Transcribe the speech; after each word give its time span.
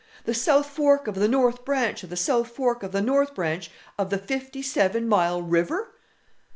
The 0.25 0.33
south 0.33 0.65
fork 0.67 1.05
of 1.07 1.13
the 1.13 1.27
north 1.27 1.63
branch 1.63 2.01
of 2.03 2.09
the 2.09 2.15
south 2.15 2.49
fork 2.49 2.81
of 2.81 2.91
the 2.91 3.03
north 3.03 3.35
branch 3.35 3.69
of 3.99 4.09
the 4.09 4.17
Fifty 4.17 4.63
Seven 4.63 5.07
Mile 5.07 5.43
River!" 5.43 5.91